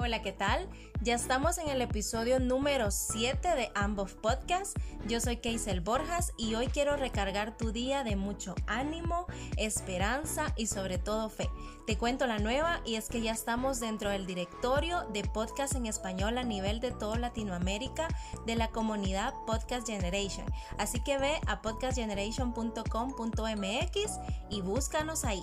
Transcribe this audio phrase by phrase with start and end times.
[0.00, 0.68] Hola, ¿qué tal?
[1.02, 4.76] Ya estamos en el episodio número 7 de Ambos Podcast.
[5.08, 9.26] Yo soy Keisel Borjas y hoy quiero recargar tu día de mucho ánimo,
[9.56, 11.50] esperanza y sobre todo fe.
[11.84, 15.86] Te cuento la nueva y es que ya estamos dentro del directorio de podcast en
[15.86, 18.06] español a nivel de toda Latinoamérica
[18.46, 20.46] de la comunidad Podcast Generation.
[20.78, 25.42] Así que ve a podcastgeneration.com.mx y búscanos ahí.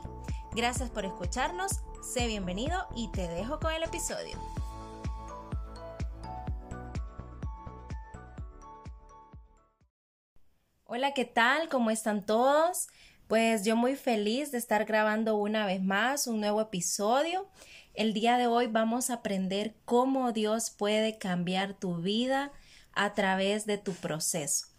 [0.55, 4.39] Gracias por escucharnos, sé bienvenido y te dejo con el episodio.
[10.85, 11.67] Hola, ¿qué tal?
[11.67, 12.88] ¿Cómo están todos?
[13.27, 17.49] Pues yo muy feliz de estar grabando una vez más un nuevo episodio.
[17.94, 22.53] El día de hoy vamos a aprender cómo Dios puede cambiar tu vida
[22.94, 24.74] a través de tu proceso.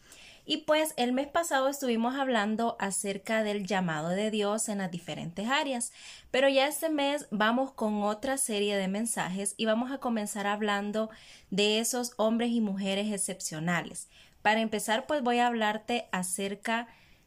[0.48, 5.48] Y pues el mes pasado estuvimos hablando acerca del llamado de Dios en las diferentes
[5.48, 5.92] áreas,
[6.30, 11.10] pero ya este mes vamos con otra serie de mensajes y vamos a comenzar hablando
[11.50, 14.08] de esos hombres y mujeres excepcionales.
[14.40, 16.86] Para empezar, pues voy a hablarte acerca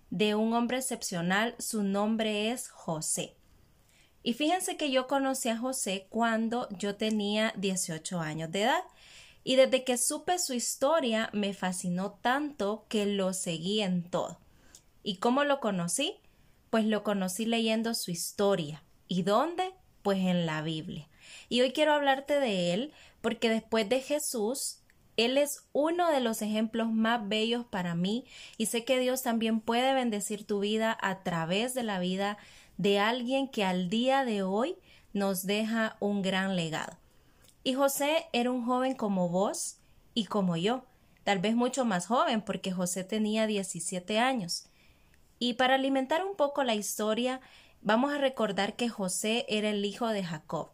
[0.09, 3.35] de un hombre excepcional, su nombre es José.
[4.23, 8.83] Y fíjense que yo conocí a José cuando yo tenía 18 años de edad.
[9.43, 14.39] Y desde que supe su historia me fascinó tanto que lo seguí en todo.
[15.03, 16.15] ¿Y cómo lo conocí?
[16.69, 18.83] Pues lo conocí leyendo su historia.
[19.07, 19.73] ¿Y dónde?
[20.03, 21.07] Pues en la Biblia.
[21.47, 24.79] Y hoy quiero hablarte de él porque después de Jesús,
[25.17, 28.25] él es uno de los ejemplos más bellos para mí
[28.57, 32.37] y sé que Dios también puede bendecir tu vida a través de la vida
[32.77, 34.77] de alguien que al día de hoy
[35.11, 36.98] nos deja un gran legado.
[37.69, 39.77] Y José era un joven como vos
[40.15, 40.85] y como yo,
[41.23, 44.65] tal vez mucho más joven porque José tenía 17 años.
[45.37, 47.41] Y para alimentar un poco la historia,
[47.83, 50.71] vamos a recordar que José era el hijo de Jacob.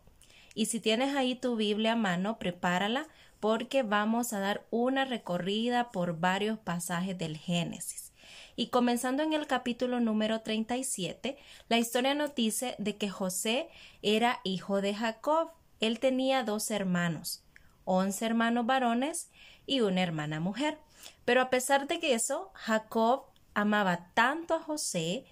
[0.54, 3.10] Y si tienes ahí tu Biblia a mano, prepárala
[3.42, 8.14] porque vamos a dar una recorrida por varios pasajes del Génesis.
[8.56, 13.68] Y comenzando en el capítulo número 37, la historia nos dice de que José
[14.02, 15.52] era hijo de Jacob
[15.86, 17.44] él tenía dos hermanos,
[17.84, 19.30] once hermanos varones
[19.66, 20.78] y una hermana mujer.
[21.24, 25.26] Pero a pesar de eso, Jacob amaba tanto a José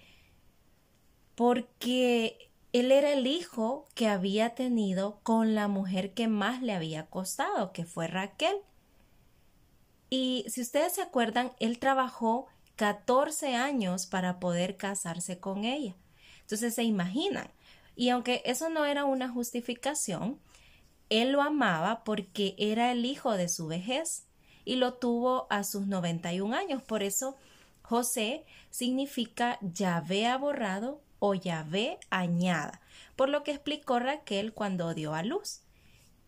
[1.34, 7.06] porque él era el hijo que había tenido con la mujer que más le había
[7.06, 8.56] costado, que fue Raquel.
[10.10, 15.94] Y si ustedes se acuerdan, él trabajó 14 años para poder casarse con ella.
[16.40, 17.50] Entonces se imaginan,
[17.96, 20.40] y aunque eso no era una justificación,
[21.10, 24.26] él lo amaba porque era el hijo de su vejez
[24.64, 26.82] y lo tuvo a sus 91 años.
[26.82, 27.36] Por eso
[27.82, 32.80] José significa Yahvé aborrado o Yahvé añada,
[33.16, 35.63] por lo que explicó Raquel cuando dio a luz.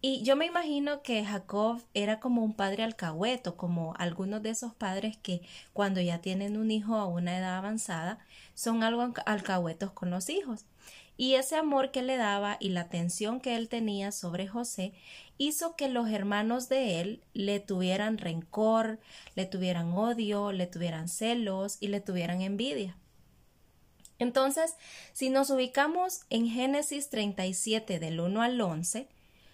[0.03, 4.75] Y yo me imagino que Jacob era como un padre alcahueto, como algunos de esos
[4.75, 5.41] padres que
[5.73, 8.19] cuando ya tienen un hijo a una edad avanzada
[8.55, 10.65] son algo alcahuetos con los hijos.
[11.17, 14.93] Y ese amor que le daba y la atención que él tenía sobre José
[15.39, 19.01] hizo que los hermanos de él le tuvieran rencor,
[19.35, 22.97] le tuvieran odio, le tuvieran celos y le tuvieran envidia.
[24.19, 24.77] Entonces,
[25.13, 29.09] si nos ubicamos en Génesis 37 del 1 al 11,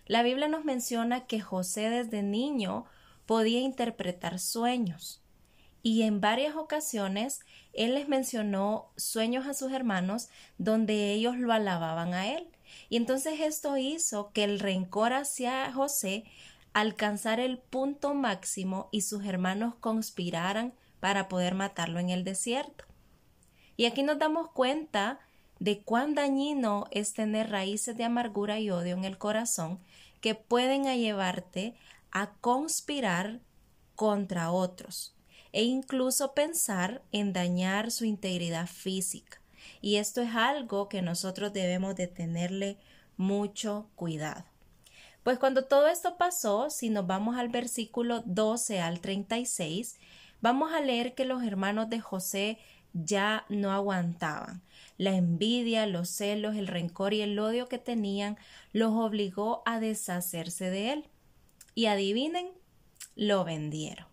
[0.07, 2.85] la Biblia nos menciona que José desde niño
[3.27, 5.23] podía interpretar sueños
[5.83, 7.41] y en varias ocasiones
[7.73, 12.49] él les mencionó sueños a sus hermanos donde ellos lo alababan a él.
[12.89, 16.25] Y entonces esto hizo que el rencor hacia José
[16.73, 22.85] alcanzara el punto máximo y sus hermanos conspiraran para poder matarlo en el desierto.
[23.77, 25.19] Y aquí nos damos cuenta
[25.59, 29.81] de cuán dañino es tener raíces de amargura y odio en el corazón
[30.23, 31.75] que pueden llevarte
[32.11, 33.41] a conspirar
[33.95, 35.15] contra otros
[35.53, 39.43] e incluso pensar en dañar su integridad física.
[39.83, 42.79] Y esto es algo que nosotros debemos de tenerle
[43.17, 44.45] mucho cuidado.
[45.23, 49.99] Pues cuando todo esto pasó, si nos vamos al versículo 12 al 36,
[50.41, 52.59] vamos a leer que los hermanos de José
[52.93, 54.63] ya no aguantaban.
[54.99, 58.37] La envidia, los celos, el rencor y el odio que tenían
[58.73, 61.05] los obligó a deshacerse de él.
[61.75, 62.51] Y adivinen,
[63.17, 64.07] lo vendieron.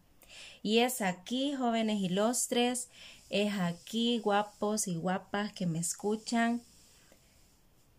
[0.62, 2.90] Y es aquí, jóvenes ilustres,
[3.30, 6.62] es aquí, guapos y guapas que me escuchan.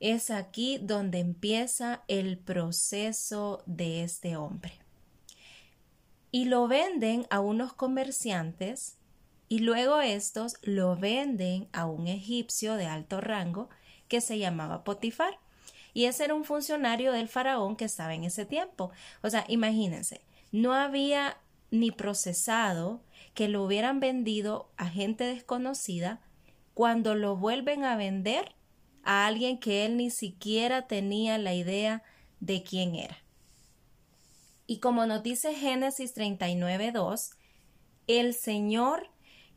[0.01, 4.73] Es aquí donde empieza el proceso de este hombre.
[6.33, 8.97] Y lo venden a unos comerciantes
[9.51, 13.69] y luego estos lo venden a un egipcio de alto rango
[14.07, 15.41] que se llamaba Potifar.
[15.93, 18.93] Y ese era un funcionario del faraón que estaba en ese tiempo.
[19.25, 20.21] O sea, imagínense,
[20.53, 21.37] no había
[21.73, 23.03] ni procesado
[23.35, 26.21] que lo hubieran vendido a gente desconocida
[26.73, 28.55] cuando lo vuelven a vender
[29.03, 32.05] a alguien que él ni siquiera tenía la idea
[32.39, 33.19] de quién era.
[34.69, 37.33] Y como nos dice Génesis 39.2,
[38.07, 39.11] el Señor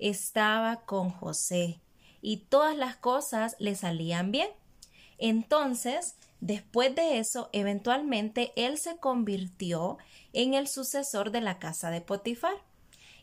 [0.09, 1.79] estaba con José
[2.21, 4.49] y todas las cosas le salían bien.
[5.17, 9.97] Entonces, después de eso, eventualmente él se convirtió
[10.33, 12.55] en el sucesor de la casa de Potifar.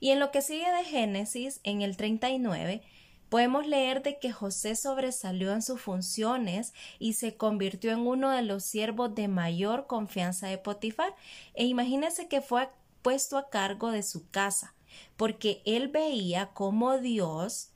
[0.00, 2.82] Y en lo que sigue de Génesis, en el 39,
[3.28, 8.42] podemos leer de que José sobresalió en sus funciones y se convirtió en uno de
[8.42, 11.14] los siervos de mayor confianza de Potifar.
[11.54, 12.70] E imagínese que fue
[13.02, 14.74] puesto a cargo de su casa,
[15.16, 17.70] porque él veía cómo Dios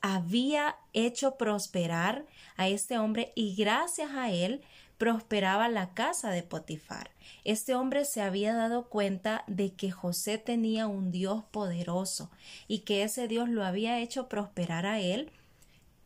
[0.00, 2.26] había hecho prosperar
[2.56, 4.62] a este hombre y gracias a él
[4.98, 7.10] prosperaba la casa de Potifar.
[7.44, 12.30] Este hombre se había dado cuenta de que José tenía un Dios poderoso
[12.68, 15.32] y que ese Dios lo había hecho prosperar a él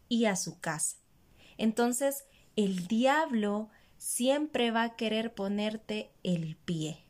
[0.08, 0.96] y a su casa.
[1.56, 2.24] Entonces,
[2.56, 7.04] el diablo siempre va a querer ponerte el pie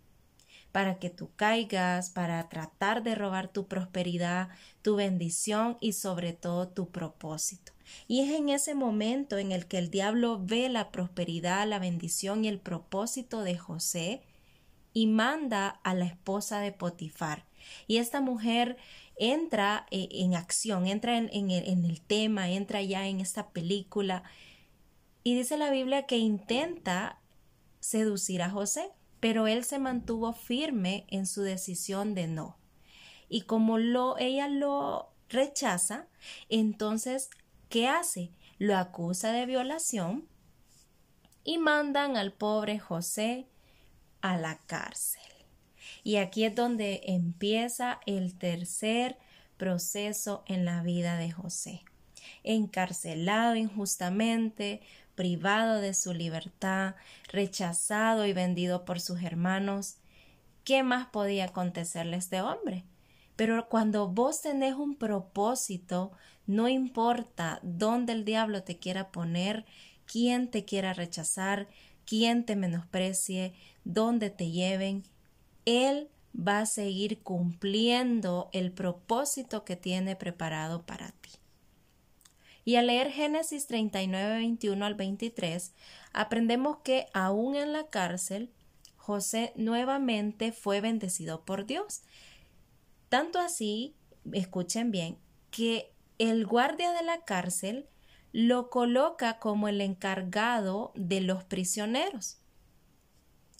[0.72, 4.48] para que tú caigas, para tratar de robar tu prosperidad,
[4.82, 7.72] tu bendición y sobre todo tu propósito.
[8.06, 12.44] Y es en ese momento en el que el diablo ve la prosperidad, la bendición
[12.44, 14.22] y el propósito de José
[14.92, 17.44] y manda a la esposa de Potifar.
[17.86, 18.76] Y esta mujer
[19.16, 24.22] entra eh, en acción, entra en, en el tema, entra ya en esta película.
[25.24, 27.18] Y dice la Biblia que intenta
[27.80, 28.90] seducir a José
[29.20, 32.58] pero él se mantuvo firme en su decisión de no.
[33.28, 36.08] Y como lo, ella lo rechaza,
[36.48, 37.30] entonces,
[37.68, 38.32] ¿qué hace?
[38.58, 40.28] Lo acusa de violación
[41.44, 43.46] y mandan al pobre José
[44.20, 45.22] a la cárcel.
[46.02, 49.18] Y aquí es donde empieza el tercer
[49.56, 51.82] proceso en la vida de José.
[52.42, 54.80] Encarcelado injustamente,
[55.20, 56.94] privado de su libertad,
[57.30, 59.98] rechazado y vendido por sus hermanos.
[60.64, 62.86] ¿Qué más podía acontecerle a este hombre?
[63.36, 66.12] Pero cuando vos tenés un propósito,
[66.46, 69.66] no importa dónde el diablo te quiera poner,
[70.06, 71.68] quién te quiera rechazar,
[72.06, 73.52] quién te menosprecie,
[73.84, 75.04] dónde te lleven,
[75.66, 81.39] él va a seguir cumpliendo el propósito que tiene preparado para ti.
[82.70, 85.74] Y al leer Génesis 39, 21 al 23,
[86.12, 88.52] aprendemos que aún en la cárcel,
[88.96, 92.02] José nuevamente fue bendecido por Dios.
[93.08, 93.96] Tanto así,
[94.32, 95.18] escuchen bien,
[95.50, 97.88] que el guardia de la cárcel
[98.30, 102.38] lo coloca como el encargado de los prisioneros.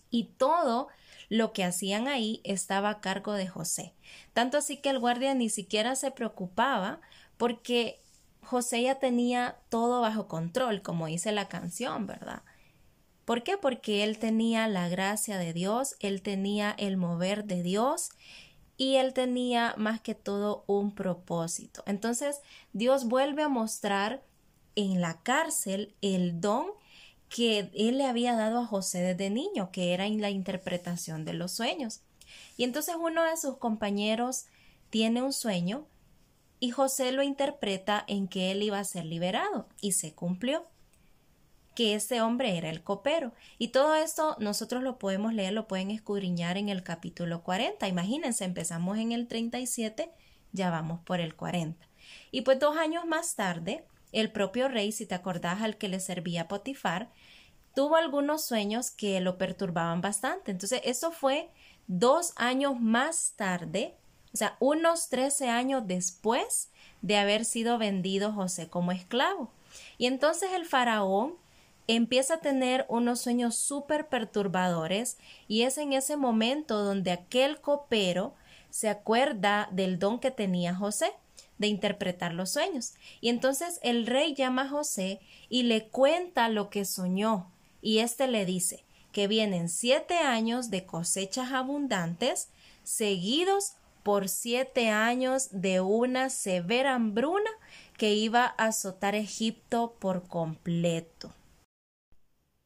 [0.08, 0.86] Y todo
[1.28, 3.92] lo que hacían ahí estaba a cargo de José.
[4.34, 7.00] Tanto así que el guardia ni siquiera se preocupaba
[7.38, 7.99] porque
[8.50, 12.42] José ya tenía todo bajo control, como dice la canción, ¿verdad?
[13.24, 13.56] ¿Por qué?
[13.56, 18.08] Porque él tenía la gracia de Dios, él tenía el mover de Dios
[18.76, 21.84] y él tenía más que todo un propósito.
[21.86, 22.40] Entonces
[22.72, 24.24] Dios vuelve a mostrar
[24.74, 26.66] en la cárcel el don
[27.28, 31.34] que él le había dado a José desde niño, que era en la interpretación de
[31.34, 32.00] los sueños.
[32.56, 34.46] Y entonces uno de sus compañeros
[34.90, 35.86] tiene un sueño
[36.60, 40.66] y José lo interpreta en que él iba a ser liberado y se cumplió
[41.74, 43.32] que ese hombre era el copero.
[43.56, 47.88] Y todo esto nosotros lo podemos leer, lo pueden escudriñar en el capítulo 40.
[47.88, 50.10] Imagínense, empezamos en el 37,
[50.52, 51.88] ya vamos por el 40.
[52.30, 56.00] Y pues dos años más tarde, el propio rey, si te acordás al que le
[56.00, 57.10] servía Potifar,
[57.74, 60.50] tuvo algunos sueños que lo perturbaban bastante.
[60.50, 61.50] Entonces, eso fue
[61.86, 63.96] dos años más tarde
[64.32, 66.70] o sea, unos 13 años después
[67.02, 69.50] de haber sido vendido José como esclavo.
[69.98, 71.34] Y entonces el faraón
[71.86, 75.16] empieza a tener unos sueños súper perturbadores
[75.48, 78.34] y es en ese momento donde aquel copero
[78.70, 81.12] se acuerda del don que tenía José
[81.58, 82.94] de interpretar los sueños.
[83.20, 87.50] Y entonces el rey llama a José y le cuenta lo que soñó
[87.82, 92.48] y éste le dice que vienen siete años de cosechas abundantes
[92.84, 97.50] seguidos por siete años de una severa hambruna
[97.96, 101.34] que iba a azotar Egipto por completo.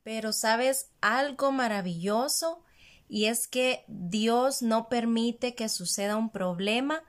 [0.03, 2.63] Pero sabes algo maravilloso
[3.09, 7.03] y es que Dios no permite que suceda un problema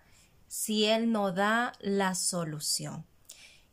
[0.48, 3.06] si Él no da la solución.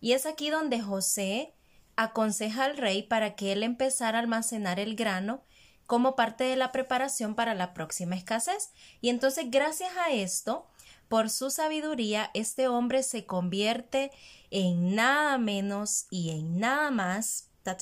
[0.01, 1.55] Y es aquí donde José
[1.97, 5.43] aconseja al rey para que él empezara a almacenar el grano
[5.87, 8.71] como parte de la preparación para la próxima escasez.
[9.01, 10.67] Y entonces, gracias a esto,
[11.09, 14.11] por su sabiduría, este hombre se convierte
[14.51, 17.77] en nada menos y en nada más ta,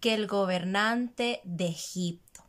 [0.00, 2.44] que el gobernante de Egipto,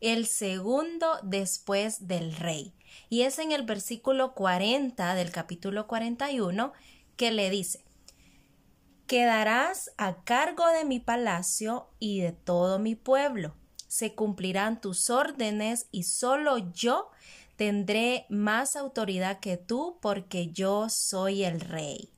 [0.00, 2.72] el segundo después del rey.
[3.08, 6.72] Y es en el versículo 40 del capítulo 41
[7.16, 7.84] que le dice,
[9.06, 13.54] Quedarás a cargo de mi palacio y de todo mi pueblo.
[13.88, 17.10] Se cumplirán tus órdenes y solo yo
[17.56, 22.10] tendré más autoridad que tú porque yo soy el rey.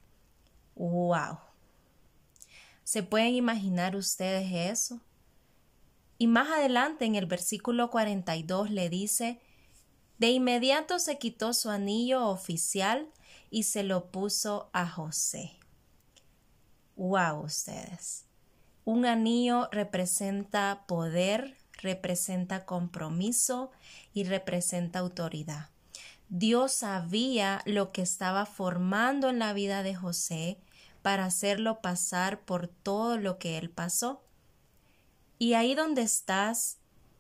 [0.76, 1.38] ¡Wow!
[2.84, 5.00] ¿Se pueden imaginar ustedes eso?
[6.18, 9.40] Y más adelante en el versículo 42 le dice,
[10.18, 13.10] de inmediato se quitó su anillo oficial
[13.50, 15.58] y se lo puso a José.
[16.96, 17.44] ¡Wow!
[17.44, 18.26] Ustedes.
[18.84, 23.70] Un anillo representa poder, representa compromiso
[24.12, 25.70] y representa autoridad.
[26.28, 30.58] Dios sabía lo que estaba formando en la vida de José
[31.02, 34.22] para hacerlo pasar por todo lo que él pasó.
[35.38, 36.78] Y ahí donde estás,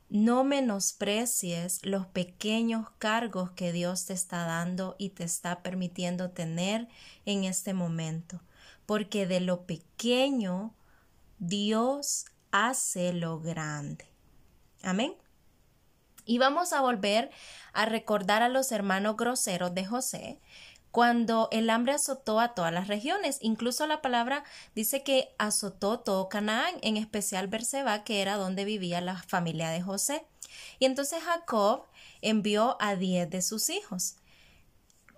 [0.08, 6.88] no menosprecies los pequeños cargos que Dios te está dando y te está permitiendo tener
[7.24, 8.40] en este momento
[8.86, 10.74] porque de lo pequeño
[11.38, 14.06] Dios hace lo grande.
[14.82, 15.14] Amén.
[16.26, 17.30] Y vamos a volver
[17.72, 20.40] a recordar a los hermanos groseros de José
[20.90, 23.38] cuando el hambre azotó a todas las regiones.
[23.40, 24.44] Incluso la palabra
[24.76, 29.82] dice que azotó todo Canaán, en especial Berseba, que era donde vivía la familia de
[29.82, 30.24] José.
[30.78, 31.86] Y entonces Jacob
[32.22, 34.16] envió a diez de sus hijos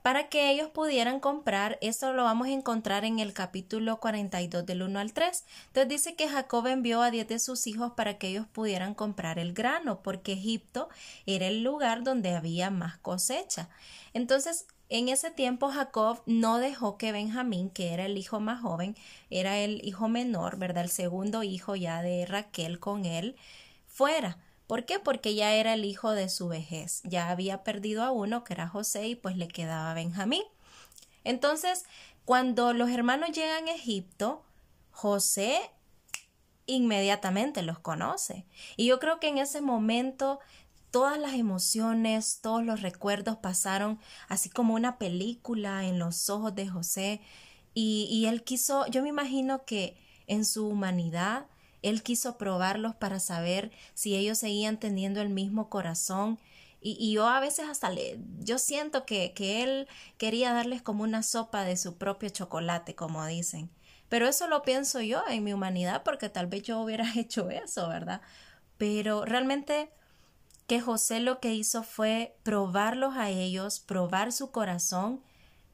[0.07, 1.79] para que ellos pudieran comprar.
[1.81, 5.45] Esto lo vamos a encontrar en el capítulo 42 del 1 al 3.
[5.67, 9.41] Entonces dice que Jacob envió a diez de sus hijos para que ellos pudieran comprar
[9.41, 10.89] el grano, porque Egipto
[11.27, 13.69] era el lugar donde había más cosecha.
[14.15, 18.95] Entonces, en ese tiempo Jacob no dejó que Benjamín, que era el hijo más joven,
[19.29, 20.85] era el hijo menor, ¿verdad?
[20.85, 23.35] El segundo hijo ya de Raquel con él,
[23.89, 24.99] fuera ¿Por qué?
[24.99, 27.03] Porque ya era el hijo de su vejez.
[27.05, 30.43] Ya había perdido a uno, que era José, y pues le quedaba Benjamín.
[31.25, 31.85] Entonces,
[32.25, 34.45] cuando los hermanos llegan a Egipto,
[34.91, 35.61] José
[36.67, 38.47] inmediatamente los conoce.
[38.77, 40.41] Y yo creo que en ese momento
[40.91, 46.69] todas las emociones, todos los recuerdos pasaron así como una película en los ojos de
[46.69, 47.21] José.
[47.75, 51.47] Y, él quiso, yo me imagino que en su humanidad,
[51.89, 56.39] él quiso probarlos para saber si ellos seguían teniendo el mismo corazón.
[56.81, 59.89] Y, yo a veces hasta le, yo siento que, que él
[60.19, 63.71] quería darles como una sopa de su propio chocolate, como dicen.
[64.09, 67.89] Pero eso lo pienso yo en mi humanidad porque tal vez yo hubiera hecho eso,
[67.89, 68.21] ¿verdad?
[68.79, 69.91] Pero realmente
[70.67, 75.23] que José lo que hizo fue probarlos a ellos, probar su corazón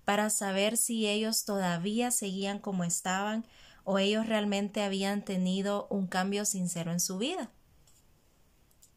[0.04, 3.46] para saber si ellos todavía seguían como estaban
[3.84, 7.50] o ellos realmente habían tenido un cambio sincero en su vida.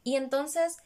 [0.03, 0.77] Y entonces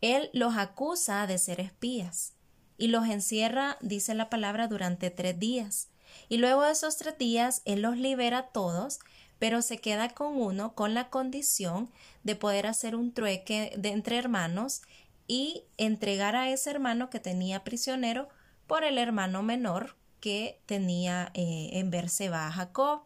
[0.00, 2.34] él los acusa de ser espías
[2.78, 5.88] y los encierra, dice la palabra, durante tres días.
[6.28, 9.00] Y luego de esos tres días él los libera todos,
[9.38, 11.90] pero se queda con uno con la condición
[12.24, 14.82] de poder hacer un trueque de entre hermanos
[15.26, 18.28] y entregar a ese hermano que tenía prisionero
[18.66, 23.02] por el hermano menor que tenía eh, en Berseba a Jacob.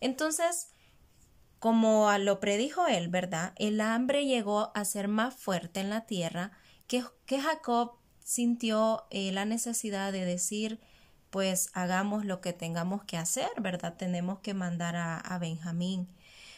[0.00, 0.68] Entonces,
[1.58, 3.52] como lo predijo él, ¿verdad?
[3.56, 6.52] El hambre llegó a ser más fuerte en la tierra
[6.86, 10.80] que, que Jacob sintió eh, la necesidad de decir,
[11.30, 13.96] pues hagamos lo que tengamos que hacer, ¿verdad?
[13.96, 16.08] Tenemos que mandar a, a Benjamín.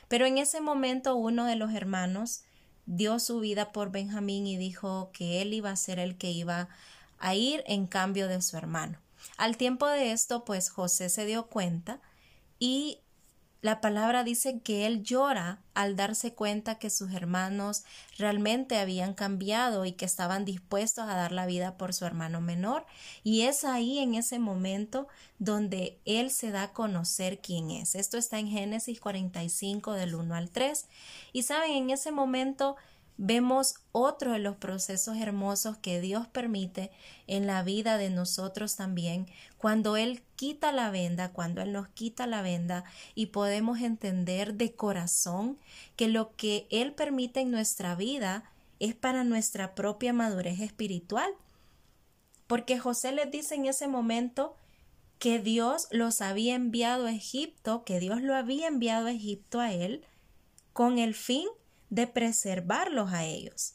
[0.09, 2.42] Pero en ese momento uno de los hermanos
[2.87, 6.68] dio su vida por Benjamín y dijo que él iba a ser el que iba
[7.18, 8.99] a ir en cambio de su hermano.
[9.37, 12.00] Al tiempo de esto, pues José se dio cuenta
[12.59, 13.00] y
[13.62, 17.85] la palabra dice que él llora al darse cuenta que sus hermanos
[18.17, 22.87] realmente habían cambiado y que estaban dispuestos a dar la vida por su hermano menor.
[23.23, 27.95] Y es ahí en ese momento donde él se da a conocer quién es.
[27.95, 30.87] Esto está en Génesis 45 del 1 al 3.
[31.33, 32.76] Y saben, en ese momento
[33.23, 36.91] vemos otro de los procesos hermosos que Dios permite
[37.27, 39.27] en la vida de nosotros también,
[39.59, 42.85] cuando Él quita la venda, cuando Él nos quita la venda
[43.15, 45.59] y podemos entender de corazón
[45.97, 51.31] que lo que Él permite en nuestra vida es para nuestra propia madurez espiritual.
[52.47, 54.57] Porque José les dice en ese momento,
[55.19, 59.71] que Dios los había enviado a Egipto, que Dios lo había enviado a Egipto a
[59.75, 60.07] él,
[60.73, 61.47] con el fin
[61.90, 63.75] de preservarlos a ellos.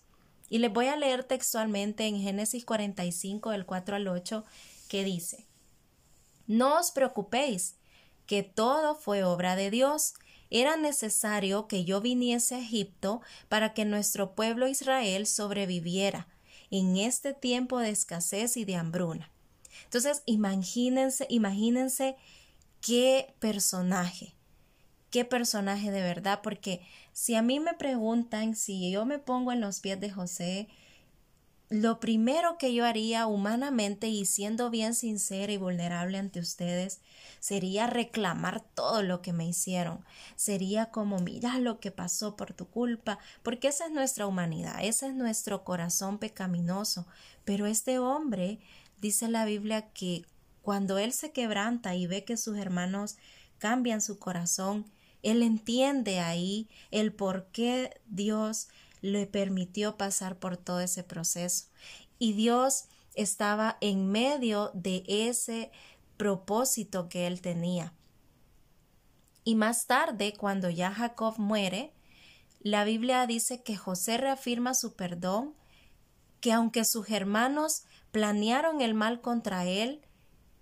[0.49, 4.43] Y les voy a leer textualmente en Génesis 45, del 4 al 8,
[4.87, 5.47] que dice,
[6.47, 7.75] No os preocupéis,
[8.25, 10.13] que todo fue obra de Dios.
[10.49, 16.27] Era necesario que yo viniese a Egipto para que nuestro pueblo Israel sobreviviera
[16.71, 19.31] en este tiempo de escasez y de hambruna.
[19.83, 22.15] Entonces, imagínense, imagínense
[22.81, 24.34] qué personaje,
[25.15, 26.81] qué personaje de verdad, porque
[27.13, 30.67] si a mí me preguntan si yo me pongo en los pies de José,
[31.69, 36.99] lo primero que yo haría humanamente y siendo bien sincera y vulnerable ante ustedes
[37.39, 40.03] sería reclamar todo lo que me hicieron.
[40.35, 45.07] Sería como mira lo que pasó por tu culpa, porque esa es nuestra humanidad, ese
[45.07, 47.07] es nuestro corazón pecaminoso.
[47.45, 48.59] Pero este hombre
[48.99, 50.25] dice la Biblia que
[50.61, 53.15] cuando él se quebranta y ve que sus hermanos
[53.59, 54.91] cambian su corazón,
[55.25, 58.67] él entiende ahí el por qué Dios
[59.01, 61.65] le permitió pasar por todo ese proceso.
[62.19, 65.71] Y Dios estaba en medio de ese
[66.15, 67.91] propósito que él tenía.
[69.43, 71.91] Y más tarde, cuando ya Jacob muere,
[72.59, 75.55] la Biblia dice que José reafirma su perdón,
[76.39, 80.04] que aunque sus hermanos planearon el mal contra él,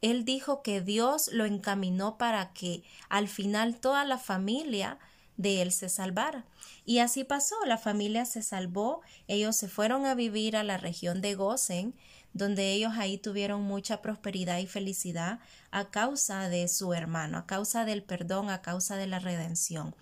[0.04, 5.00] él dijo que Dios lo encaminó para que al final toda la familia
[5.38, 6.46] de él se salvara.
[6.86, 11.22] Y así pasó, la familia se salvó, ellos se fueron a vivir a la región
[11.22, 11.96] de Gosen,
[12.34, 15.40] donde ellos ahí tuvieron mucha prosperidad y felicidad
[15.72, 19.96] a causa de su hermano, a causa del perdón, a causa de la redención.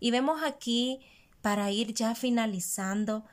[0.00, 1.00] Y vemos aquí,
[1.42, 3.26] para ir ya finalizando,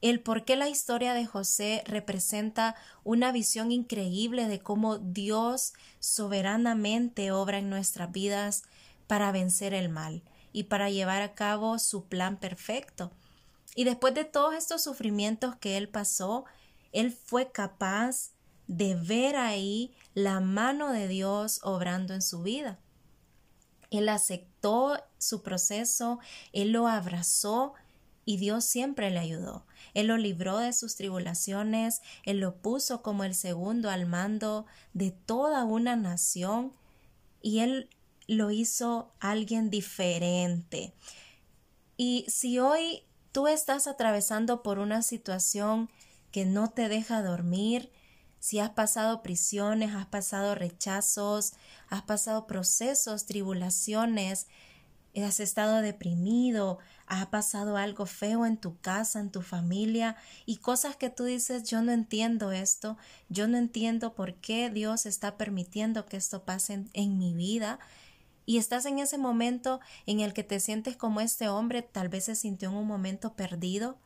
[0.00, 7.32] el por qué la historia de José representa una visión increíble de cómo Dios soberanamente
[7.32, 8.62] obra en nuestras vidas
[9.06, 10.22] para vencer el mal
[10.52, 13.10] y para llevar a cabo su plan perfecto.
[13.74, 16.44] Y después de todos estos sufrimientos que él pasó,
[16.92, 18.32] él fue capaz
[18.66, 22.78] de ver ahí la mano de Dios obrando en su vida.
[23.90, 26.18] Él aceptó su proceso,
[26.52, 27.74] él lo abrazó
[28.26, 29.64] y Dios siempre le ayudó.
[29.94, 35.12] Él lo libró de sus tribulaciones, Él lo puso como el segundo al mando de
[35.12, 36.72] toda una nación
[37.40, 37.88] y Él
[38.26, 40.92] lo hizo alguien diferente.
[41.96, 45.88] Y si hoy tú estás atravesando por una situación
[46.32, 47.92] que no te deja dormir,
[48.40, 51.54] si has pasado prisiones, has pasado rechazos,
[51.88, 54.48] has pasado procesos, tribulaciones,
[55.24, 60.96] has estado deprimido, ha pasado algo feo en tu casa, en tu familia y cosas
[60.96, 62.98] que tú dices yo no entiendo esto,
[63.28, 67.78] yo no entiendo por qué Dios está permitiendo que esto pase en, mi vida
[68.44, 72.24] y estás en ese momento en el que te sientes como este hombre tal vez
[72.24, 73.98] se sintió en un momento perdido,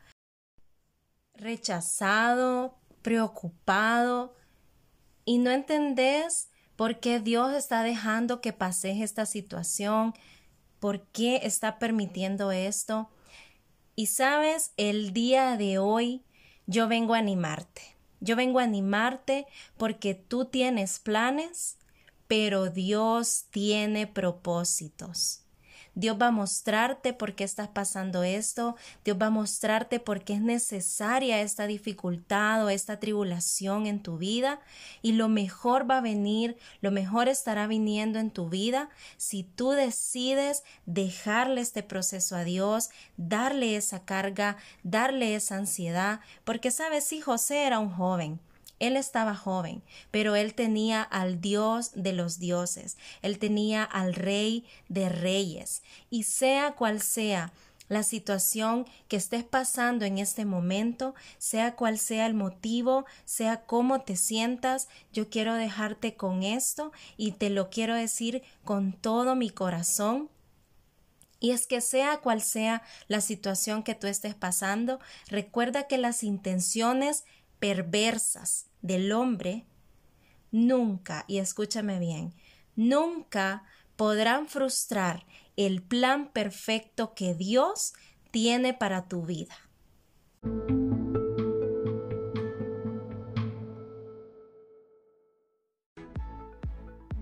[1.35, 4.35] rechazado, preocupado
[5.25, 10.15] y no entendés por qué Dios está dejando que pases esta situación,
[10.81, 13.09] por qué está permitiendo esto.
[13.95, 16.25] Y sabes, el día de hoy
[16.67, 17.83] yo vengo a animarte.
[18.21, 21.79] Yo vengo a animarte porque tú tienes planes,
[22.27, 25.45] pero Dios tiene propósitos.
[25.95, 30.35] Dios va a mostrarte por qué estás pasando esto, Dios va a mostrarte por qué
[30.35, 34.61] es necesaria esta dificultad o esta tribulación en tu vida.
[35.03, 39.71] Y lo mejor va a venir, lo mejor estará viniendo en tu vida si tú
[39.71, 47.21] decides dejarle este proceso a Dios, darle esa carga, darle esa ansiedad, porque sabes, si
[47.21, 48.41] José era un joven,
[48.81, 54.67] él estaba joven, pero él tenía al Dios de los dioses, él tenía al Rey
[54.89, 57.53] de reyes, y sea cual sea
[57.91, 64.03] la situación que estés pasando en este momento, sea cual sea el motivo, sea cómo
[64.03, 69.51] te sientas, yo quiero dejarte con esto y te lo quiero decir con todo mi
[69.51, 70.31] corazón.
[71.41, 76.23] Y es que sea cual sea la situación que tú estés pasando, recuerda que las
[76.23, 77.25] intenciones
[77.61, 79.67] perversas del hombre
[80.51, 82.35] nunca, y escúchame bien,
[82.75, 83.65] nunca
[83.97, 87.93] podrán frustrar el plan perfecto que Dios
[88.31, 89.55] tiene para tu vida.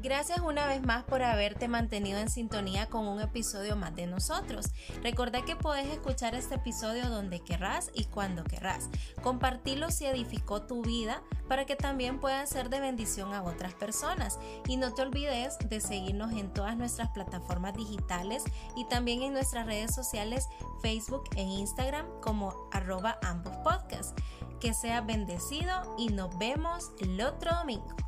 [0.01, 4.67] Gracias una vez más por haberte mantenido en sintonía con un episodio más de nosotros.
[5.03, 8.91] Recuerda que puedes escuchar este episodio donde querrás y cuando querrás.
[9.25, 14.39] Compartirlo si edificó tu vida para que también pueda ser de bendición a otras personas.
[14.69, 18.45] Y no te olvides de seguirnos en todas nuestras plataformas digitales
[18.77, 20.49] y también en nuestras redes sociales
[20.81, 24.15] Facebook e Instagram como arroba ambos podcasts.
[24.61, 28.08] Que sea bendecido y nos vemos el otro domingo.